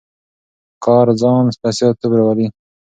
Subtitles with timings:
[0.85, 2.47] کار ځان بسیا توب راولي.